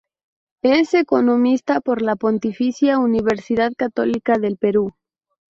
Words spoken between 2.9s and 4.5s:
Universidad Católica